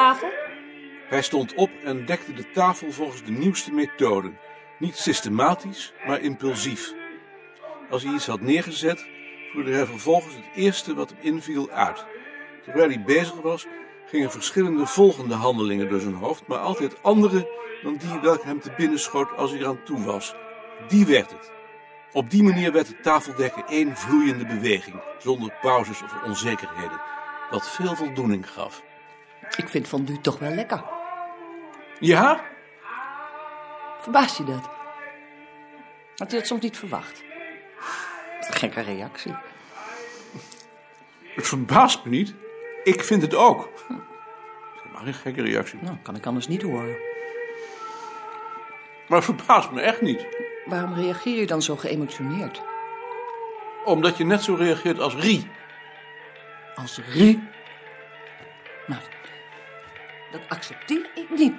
[0.00, 0.28] tafel?
[1.08, 4.32] Hij stond op en dekte de tafel volgens de nieuwste methode.
[4.78, 6.94] Niet systematisch, maar impulsief.
[7.90, 9.06] Als hij iets had neergezet,
[9.52, 12.04] voerde hij vervolgens het eerste wat hem inviel uit.
[12.64, 13.66] Terwijl hij bezig was,
[14.06, 17.48] gingen verschillende volgende handelingen door zijn hoofd, maar altijd andere
[17.82, 20.34] dan die welke hem te binnen schoot als hij eraan toe was.
[20.88, 21.50] Die werd het.
[22.12, 27.00] Op die manier werd het tafeldekken één vloeiende beweging, zonder pauzes of onzekerheden,
[27.50, 28.82] wat veel voldoening gaf.
[29.56, 30.84] Ik vind fondue toch wel lekker.
[32.00, 32.40] Ja?
[34.00, 34.70] Verbaast je dat?
[36.16, 37.22] Had je dat soms niet verwacht?
[38.40, 39.34] Gekke reactie.
[41.34, 42.34] Het verbaast me niet.
[42.84, 43.68] Ik vind het ook.
[43.88, 43.98] Dat
[44.74, 45.78] is helemaal geen gekke reactie.
[45.82, 46.96] Nou, kan ik anders niet horen.
[49.08, 50.26] Maar het verbaast me echt niet.
[50.64, 52.62] Waarom reageer je dan zo geëmotioneerd?
[53.84, 55.50] Omdat je net zo reageert als Rie.
[56.74, 57.48] Als Rie?
[60.32, 61.54] Dat accepteer ik niet.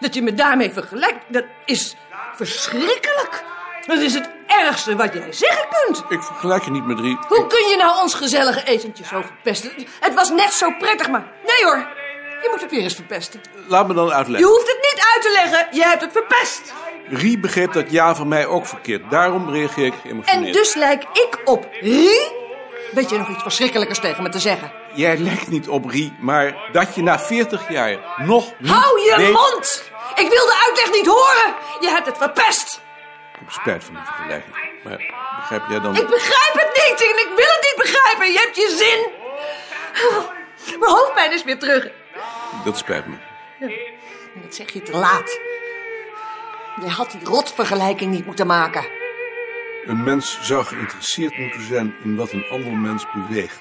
[0.00, 1.96] Dat je me daarmee vergelijkt, dat is
[2.34, 3.44] verschrikkelijk.
[3.86, 6.04] Dat is het ergste wat jij zeggen kunt.
[6.08, 7.18] Ik vergelijk je niet met Rie.
[7.28, 9.72] Hoe kun je nou ons gezellige etentje zo verpesten?
[10.00, 11.24] Het was net zo prettig, maar...
[11.46, 11.86] Nee hoor,
[12.42, 13.40] je moet het weer eens verpesten.
[13.66, 14.48] Laat me dan Je uitleggen.
[14.50, 16.72] hoeft het niet uit te leggen, je hebt het verpest.
[17.08, 19.10] Rie begreep dat ja van mij ook verkeerd.
[19.10, 20.46] Daarom reageer ik emotioneel.
[20.46, 22.32] En dus lijk ik op Rie?
[22.92, 24.72] Weet je nog iets verschrikkelijkers tegen me te zeggen?
[24.94, 29.14] Jij lijkt niet op Rie, maar dat je na 40 jaar nog niet Hou je
[29.16, 29.90] weet- mond!
[30.14, 31.54] Ik wil de uitleg niet horen!
[31.80, 32.80] Je hebt het verpest!
[33.32, 34.54] Ik heb spijt van die vergelijking.
[34.84, 34.96] Maar
[35.40, 35.96] begrijp jij dan...
[35.96, 38.32] Ik begrijp het niet en ik wil het niet begrijpen.
[38.32, 39.10] Je hebt je zin.
[40.80, 41.88] Mijn hoofdpijn is weer terug.
[42.64, 43.16] Dat spijt me.
[44.42, 45.38] Dat zeg je te laat.
[46.80, 48.86] Je had die rotvergelijking niet moeten maken.
[49.84, 53.60] Een mens zou geïnteresseerd moeten zijn in wat een ander mens beweegt.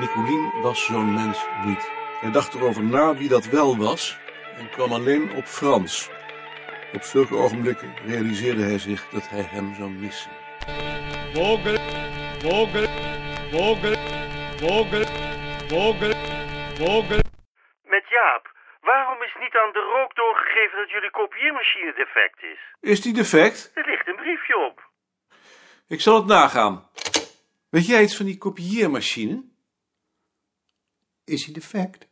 [0.00, 1.90] Nicolien was zo'n mens niet.
[2.20, 4.18] Hij dacht erover na wie dat wel was
[4.56, 6.10] en kwam alleen op Frans.
[6.92, 10.30] Op zulke ogenblikken realiseerde hij zich dat hij hem zou missen.
[11.32, 11.76] Vogel,
[12.38, 12.86] vogel,
[13.50, 13.94] vogel,
[14.56, 15.04] vogel,
[15.68, 16.12] vogel,
[16.74, 17.20] vogel.
[17.84, 18.44] Met Jaap,
[18.80, 22.90] waarom is niet aan de rook doorgegeven dat jullie kopieermachine defect is?
[22.90, 23.70] Is die defect?
[23.74, 24.82] Er ligt een briefje op.
[25.88, 26.88] Ik zal het nagaan.
[27.70, 29.49] Weet jij iets van die kopieermachine?
[31.30, 32.08] Is hij defect?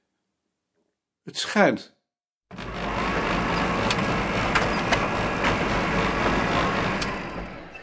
[1.24, 1.96] Het schijnt.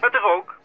[0.01, 0.59] Met de rook?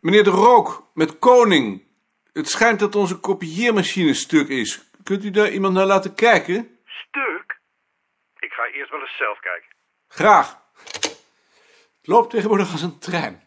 [0.00, 1.86] Meneer de Rook, met Koning.
[2.32, 4.90] Het schijnt dat onze kopieermachine stuk is.
[5.02, 6.78] Kunt u daar iemand naar laten kijken?
[6.84, 7.60] Stuk?
[8.38, 9.68] Ik ga eerst wel eens zelf kijken.
[10.08, 10.62] Graag.
[11.96, 13.45] Het loopt tegenwoordig als een trein.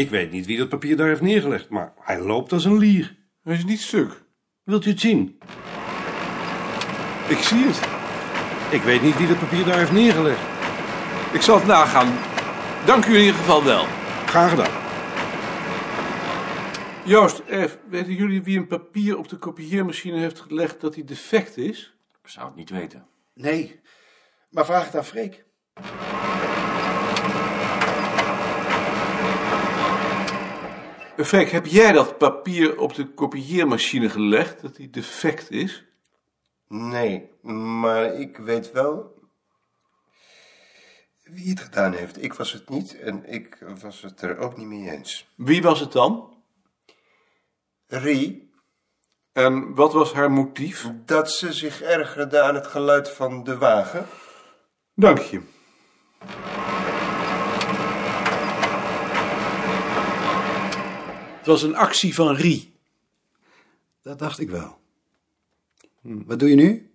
[0.00, 3.16] Ik weet niet wie dat papier daar heeft neergelegd, maar hij loopt als een lier.
[3.42, 4.24] Hij is niet stuk.
[4.64, 5.38] Wilt u het zien?
[7.28, 7.80] Ik zie het.
[8.72, 10.40] Ik weet niet wie dat papier daar heeft neergelegd.
[11.32, 12.18] Ik zal het nagaan.
[12.86, 13.84] Dank u in ieder geval wel.
[14.26, 14.72] Graag gedaan.
[17.04, 21.56] Joost, Eve, weten jullie wie een papier op de kopieermachine heeft gelegd dat hij defect
[21.56, 21.96] is?
[22.22, 23.06] Ik zou het niet weten.
[23.34, 23.80] Nee,
[24.50, 25.44] maar vraag het aan Freek.
[31.24, 35.84] Freek, heb jij dat papier op de kopieermachine gelegd dat hij defect is?
[36.68, 39.18] Nee, maar ik weet wel
[41.22, 42.22] wie het gedaan heeft.
[42.22, 45.28] Ik was het niet en ik was het er ook niet mee eens.
[45.36, 46.42] Wie was het dan?
[47.86, 48.50] Rie,
[49.32, 50.90] En wat was haar motief?
[51.04, 54.06] dat ze zich ergerde aan het geluid van de wagen.
[54.94, 55.40] Dank je.
[61.50, 62.74] Was een actie van Rie.
[64.02, 64.78] Dat dacht ik wel.
[66.00, 66.90] Wat doe je nu?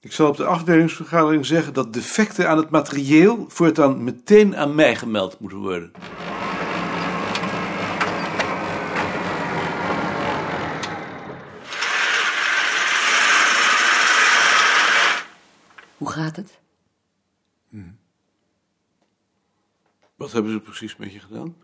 [0.00, 4.96] Ik zal op de afdelingsvergadering zeggen dat defecten aan het materieel voortaan meteen aan mij
[4.96, 5.92] gemeld moeten worden.
[15.96, 16.60] Hoe gaat het?
[20.14, 21.56] Wat hebben ze precies met je gedaan?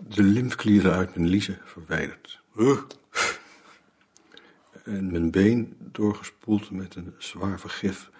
[0.00, 2.42] De lymfklieren uit mijn liezen verwijderd.
[4.84, 8.10] En mijn been doorgespoeld met een zwaar vergif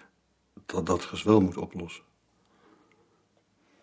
[0.65, 2.03] dat dat gezwel moet oplossen.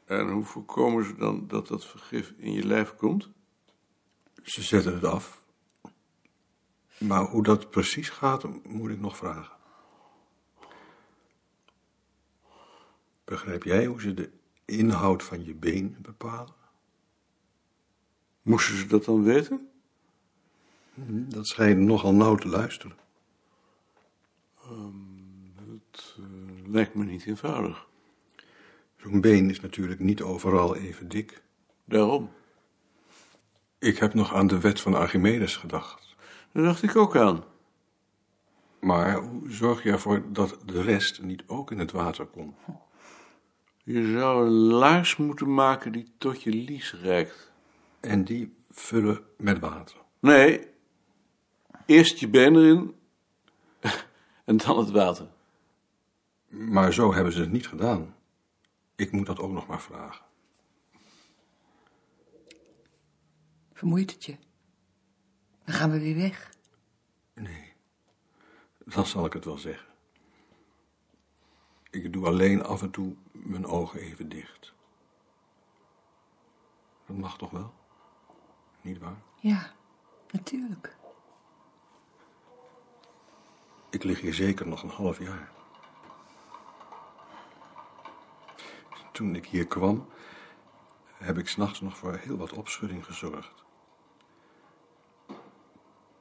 [0.05, 3.31] En hoe voorkomen ze dan dat dat vergif in je lijf komt?
[4.43, 5.45] Ze zetten het af.
[6.99, 9.57] Maar hoe dat precies gaat, moet ik nog vragen.
[13.25, 14.31] Begrijp jij hoe ze de
[14.65, 16.61] inhoud van je been bepalen?
[18.43, 19.69] Moesten ze dat dan weten?
[21.29, 22.97] Dat schijnt nogal nauw te luisteren.
[25.57, 26.25] Het eh,
[26.67, 27.87] lijkt me niet eenvoudig.
[28.97, 31.43] Zo'n been is natuurlijk niet overal even dik.
[31.85, 32.31] Daarom.
[33.79, 36.17] Ik heb nog aan de wet van Archimedes gedacht.
[36.53, 37.45] Daar dacht ik ook aan.
[38.81, 42.57] Maar hoe zorg je ervoor dat de rest niet ook in het water komt?
[43.85, 47.52] Je zou een laars moeten maken die tot je lies reikt.
[48.03, 49.97] En die vullen met water.
[50.19, 50.69] Nee,
[51.87, 52.95] eerst je been erin
[54.45, 55.29] en dan het water.
[56.49, 58.17] Maar zo hebben ze het niet gedaan.
[58.95, 60.25] Ik moet dat ook nog maar vragen.
[63.73, 64.37] Vermoeit het je?
[65.65, 66.51] Dan gaan we weer weg.
[67.35, 67.73] Nee,
[68.85, 69.89] dan zal ik het wel zeggen.
[71.91, 74.75] Ik doe alleen af en toe mijn ogen even dicht.
[77.07, 77.73] Dat mag toch wel?
[78.83, 79.23] Niet waar?
[79.41, 79.73] Ja,
[80.31, 80.97] natuurlijk.
[83.91, 85.51] Ik lig hier zeker nog een half jaar.
[89.13, 90.09] Toen ik hier kwam,
[91.13, 93.65] heb ik s'nachts nog voor heel wat opschudding gezorgd.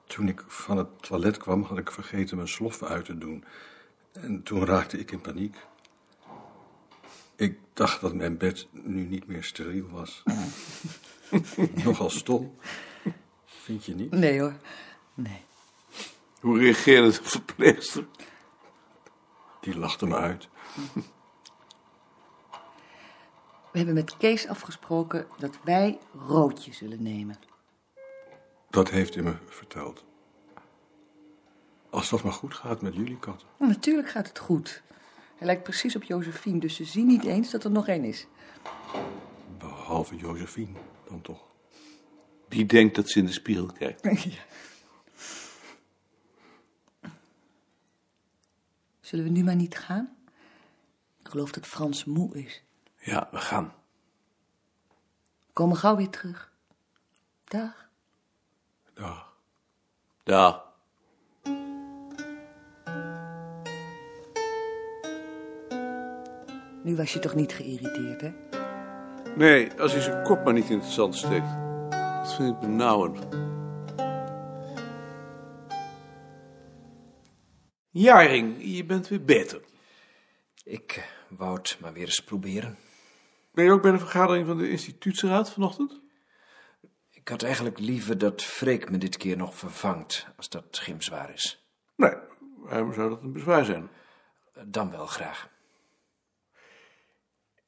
[0.04, 3.46] Toen ik van het toilet kwam, had ik vergeten mijn sloffen uit te doen.
[4.12, 5.58] En toen raakte ik in paniek.
[7.42, 10.24] Ik dacht dat mijn bed nu niet meer steriel was.
[11.84, 12.54] Nogal stom.
[13.46, 14.12] Vind je niet?
[14.12, 14.56] Nee hoor.
[15.14, 15.42] Nee.
[16.40, 18.08] Hoe reageerde de verpleegster?
[19.62, 20.50] Die lachte me uit.
[23.72, 27.40] We hebben met Kees afgesproken dat wij roodje zullen nemen.
[28.70, 30.04] Dat heeft hij me verteld.
[31.90, 33.48] Als dat maar goed gaat met jullie katten.
[33.58, 34.82] Nou, natuurlijk gaat het goed.
[35.42, 38.28] Hij lijkt precies op Josephine, dus ze zien niet eens dat er nog één is.
[39.58, 41.44] Behalve Josephine, dan toch.
[42.48, 44.02] Die denkt dat ze in de spiegel kijkt.
[49.00, 50.16] Zullen we nu maar niet gaan?
[51.20, 52.64] Ik geloof dat Frans moe is.
[52.98, 53.74] Ja, we gaan.
[55.46, 56.52] We komen gauw weer terug.
[57.44, 57.90] Dag.
[58.94, 59.34] Dag.
[60.24, 60.61] Dag.
[66.84, 68.32] Nu was je toch niet geïrriteerd, hè?
[69.36, 71.56] Nee, als hij zijn kop maar niet in het zand steekt.
[71.90, 73.28] Dat vind ik benauwend.
[77.90, 79.62] Jaring, je bent weer beter.
[80.64, 82.78] Ik wou het maar weer eens proberen.
[83.54, 86.02] Ben je ook bij de vergadering van de instituutsraad vanochtend?
[87.10, 91.66] Ik had eigenlijk liever dat Freek me dit keer nog vervangt, als dat schimzwaar is.
[91.96, 92.14] Nee,
[92.58, 93.90] waarom zou dat een bezwaar zijn?
[94.66, 95.50] Dan wel graag.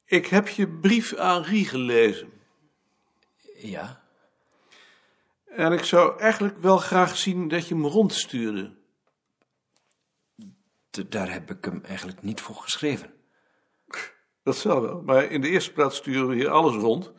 [0.04, 2.32] Ik heb je brief aan Rie gelezen.
[3.56, 4.02] Ja,
[5.46, 8.74] En ik zou eigenlijk wel graag zien dat je hem rondstuurde.
[10.90, 13.12] d- daar heb ik hem eigenlijk niet voor geschreven.
[14.42, 15.02] Dat zal wel.
[15.02, 17.12] Maar in de eerste plaats sturen we hier alles rond.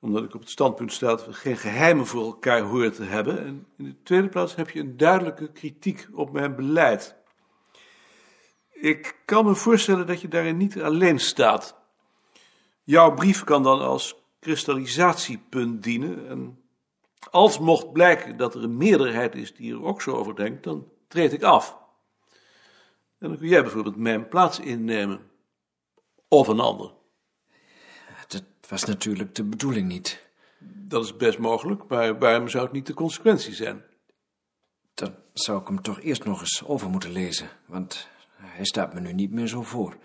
[0.00, 3.38] Omdat ik op het standpunt sta dat we geen geheimen voor elkaar horen te hebben.
[3.44, 7.16] En in de tweede plaats heb je een duidelijke kritiek op mijn beleid.
[8.72, 11.77] Ik kan me voorstellen dat je daarin niet alleen staat.
[12.88, 16.28] Jouw brief kan dan als kristallisatiepunt dienen.
[16.28, 16.62] En
[17.30, 20.88] als mocht blijken dat er een meerderheid is die er ook zo over denkt, dan
[21.08, 21.78] treed ik af.
[23.18, 25.30] En dan kun jij bijvoorbeeld mijn plaats innemen.
[26.28, 26.92] Of een ander.
[28.28, 30.30] Dat was natuurlijk de bedoeling niet.
[30.58, 33.84] Dat is best mogelijk, maar waarom zou het niet de consequentie zijn?
[34.94, 39.00] Dan zou ik hem toch eerst nog eens over moeten lezen, want hij staat me
[39.00, 39.96] nu niet meer zo voor.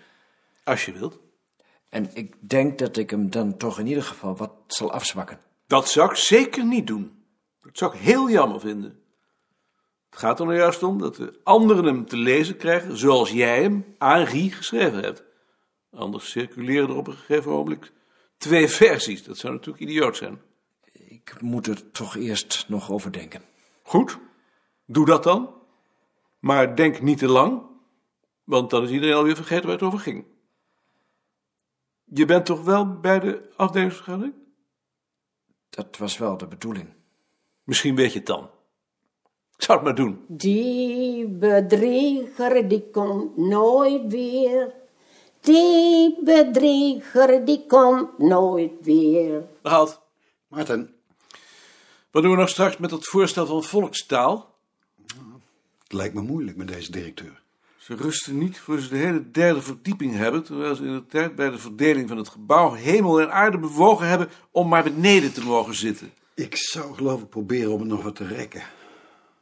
[0.64, 1.23] Als je wilt.
[1.94, 5.38] En ik denk dat ik hem dan toch in ieder geval wat zal afzwakken.
[5.66, 7.24] Dat zou ik zeker niet doen.
[7.60, 9.02] Dat zou ik heel jammer vinden.
[10.10, 13.62] Het gaat er nou juist om dat de anderen hem te lezen krijgen zoals jij
[13.62, 15.22] hem aan Rie geschreven hebt.
[15.90, 17.92] Anders circuleren er op een gegeven ogenblik
[18.38, 19.24] twee versies.
[19.24, 20.40] Dat zou natuurlijk idioot zijn.
[20.92, 23.42] Ik moet er toch eerst nog over denken.
[23.82, 24.18] Goed,
[24.86, 25.54] doe dat dan.
[26.38, 27.62] Maar denk niet te lang,
[28.44, 30.32] want dan is iedereen alweer vergeten waar het over ging.
[32.14, 34.34] Je bent toch wel bij de afdelingsvergadering?
[35.70, 36.88] Dat was wel de bedoeling.
[37.62, 38.50] Misschien weet je het dan.
[39.56, 40.24] Ik zou het maar doen.
[40.28, 44.74] Die bedrieger die komt nooit weer.
[45.40, 49.44] Die bedrieger die komt nooit weer.
[49.62, 50.00] Behaald.
[50.48, 50.94] Maarten,
[52.10, 54.54] Wat doen we nog straks met dat voorstel van volkstaal?
[55.82, 57.42] het lijkt me moeilijk met deze directeur.
[57.84, 61.34] Ze rusten niet voor ze de hele derde verdieping hebben, terwijl ze in de tijd
[61.34, 65.44] bij de verdeling van het gebouw hemel en aarde bewogen hebben om maar beneden te
[65.44, 66.12] mogen zitten.
[66.34, 68.62] Ik zou geloof ik proberen om het nog wat te rekken.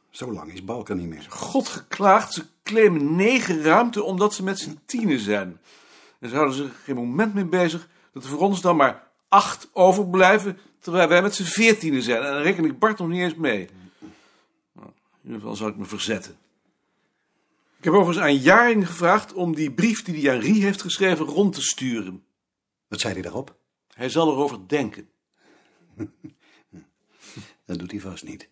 [0.09, 1.25] Zo lang is Balkan niet meer.
[1.29, 5.59] God geklaagd, ze claimen negen ruimte omdat ze met z'n tienen zijn.
[6.19, 9.69] En ze houden zich geen moment mee bezig dat er voor ons dan maar acht
[9.73, 12.21] overblijven, terwijl wij met z'n veertienen zijn.
[12.21, 13.69] En dan reken ik Bart nog niet eens mee.
[14.71, 16.37] Nou, in ieder geval zal ik me verzetten.
[17.83, 21.25] Ik heb overigens aan Jaring gevraagd om die brief die hij aan Rie heeft geschreven
[21.25, 22.23] rond te sturen.
[22.87, 23.57] Wat zei hij daarop?
[23.93, 25.09] Hij zal erover denken.
[27.65, 28.49] Dat doet hij vast niet.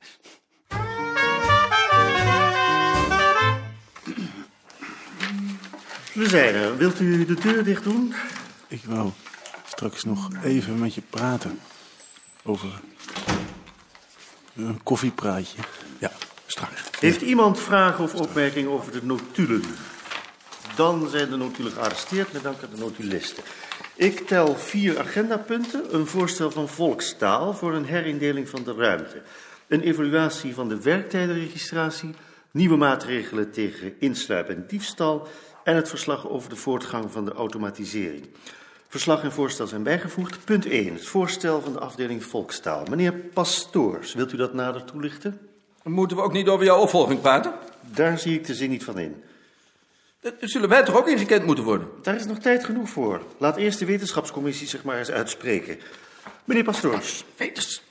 [6.14, 6.78] We zijn er.
[6.78, 8.14] Wilt u de deur dicht doen?
[8.68, 9.10] Ik wou
[9.66, 11.60] straks nog even met je praten.
[12.44, 12.82] Over
[14.56, 15.58] een koffiepraatje.
[16.00, 16.12] Ja,
[16.52, 16.82] straks.
[17.00, 19.76] Heeft iemand vragen of opmerkingen over de notulen?
[20.76, 23.44] Dan zijn de notulen gearresteerd met dank aan de notulisten.
[23.96, 25.96] Ik tel vier agendapunten.
[25.96, 29.22] Een voorstel van volkstaal voor een herindeling van de ruimte.
[29.68, 32.14] Een evaluatie van de werktijdenregistratie.
[32.52, 35.28] Nieuwe maatregelen tegen insluip en diefstal.
[35.64, 38.30] En het verslag over de voortgang van de automatisering.
[38.88, 40.46] Verslag en voorstel zijn bijgevoegd.
[40.46, 40.94] Punt 1.
[40.94, 42.86] Het voorstel van de afdeling volkstaal.
[42.90, 45.51] Meneer Pastoors, wilt u dat nader toelichten?
[45.84, 47.54] Moeten we ook niet over jouw opvolging praten?
[47.82, 49.24] Daar zie ik de zin niet van in.
[50.20, 51.88] Dat zullen wij toch ook ingekend moeten worden?
[52.02, 53.22] Daar is nog tijd genoeg voor.
[53.38, 55.80] Laat eerst de wetenschapscommissie zich maar eens uitspreken.
[56.44, 57.24] Meneer Pastoors.
[57.38, 57.84] Wetens.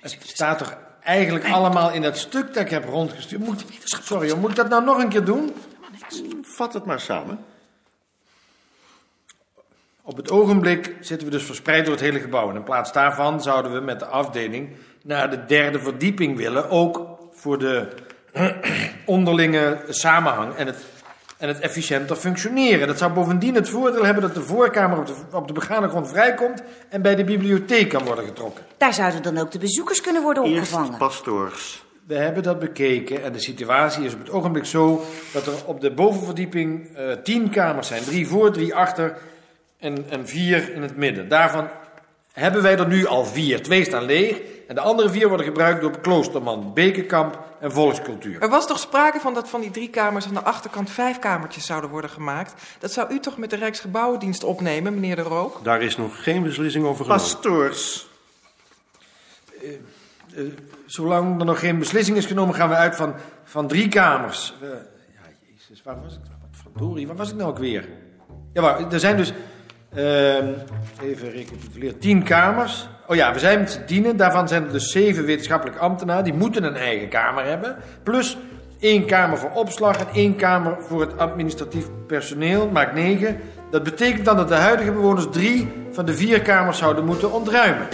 [0.00, 3.42] Het staat toch eigenlijk allemaal in dat stuk dat ik heb rondgestuurd.
[3.42, 5.54] Moet, sorry, moet ik dat nou nog een keer doen?
[6.42, 7.44] Vat het maar samen.
[10.02, 12.50] Op het ogenblik zitten we dus verspreid door het hele gebouw.
[12.50, 16.70] En in plaats daarvan zouden we met de afdeling naar de derde verdieping willen.
[16.70, 17.88] Ook voor de
[19.04, 20.84] onderlinge samenhang en het,
[21.38, 22.86] en het efficiënter functioneren.
[22.86, 26.08] Dat zou bovendien het voordeel hebben dat de voorkamer op de, op de begane grond
[26.08, 28.64] vrijkomt en bij de bibliotheek kan worden getrokken.
[28.76, 30.86] Daar zouden dan ook de bezoekers kunnen worden opgevangen.
[30.86, 31.84] Eerst pastoors.
[32.06, 35.80] We hebben dat bekeken en de situatie is op het ogenblik zo dat er op
[35.80, 38.02] de bovenverdieping eh, tien kamers zijn.
[38.02, 39.16] Drie voor, drie achter
[39.78, 41.28] en, en vier in het midden.
[41.28, 41.68] Daarvan
[42.40, 43.62] hebben wij er nu al vier.
[43.62, 48.42] Twee staan leeg en de andere vier worden gebruikt door Kloosterman, Bekenkamp en Volkscultuur.
[48.42, 51.66] Er was toch sprake van dat van die drie kamers aan de achterkant vijf kamertjes
[51.66, 52.54] zouden worden gemaakt?
[52.78, 55.64] Dat zou u toch met de Rijksgebouwendienst opnemen, meneer De Rook?
[55.64, 57.24] Daar is nog geen beslissing over genomen.
[57.24, 58.08] Pastoors.
[60.36, 60.42] Eh,
[60.86, 63.14] zolang er nog geen beslissing is genomen, gaan we uit van,
[63.44, 64.54] van drie kamers.
[64.62, 66.20] Eh, ja, jezus, waar was ik?
[66.40, 67.88] Wat verdorie, waar was ik nou ook weer?
[68.52, 69.32] Ja, maar er zijn dus,
[69.94, 72.88] even recapituleren, tien kamers.
[73.06, 74.16] Oh ja, we zijn met z'n tienen.
[74.16, 76.24] Daarvan zijn er dus zeven wetenschappelijke ambtenaren.
[76.24, 77.76] Die moeten een eigen kamer hebben.
[78.02, 78.38] Plus
[78.80, 82.68] één kamer voor opslag en één kamer voor het administratief personeel.
[82.68, 83.40] Maakt negen.
[83.70, 87.86] Dat betekent dan dat de huidige bewoners drie van de vier kamers zouden moeten ontruimen.